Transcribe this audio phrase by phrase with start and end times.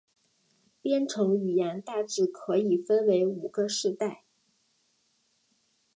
[0.81, 4.23] 编程语言大致可以分为五个世代。